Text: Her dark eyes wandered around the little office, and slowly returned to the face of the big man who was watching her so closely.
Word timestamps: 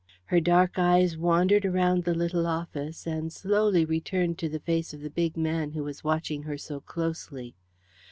Her 0.25 0.39
dark 0.41 0.79
eyes 0.79 1.15
wandered 1.15 1.63
around 1.63 2.05
the 2.05 2.15
little 2.15 2.47
office, 2.47 3.05
and 3.05 3.31
slowly 3.31 3.85
returned 3.85 4.39
to 4.39 4.49
the 4.49 4.59
face 4.59 4.95
of 4.95 5.01
the 5.01 5.11
big 5.11 5.37
man 5.37 5.73
who 5.73 5.83
was 5.83 6.03
watching 6.03 6.41
her 6.41 6.57
so 6.57 6.79
closely. 6.79 7.53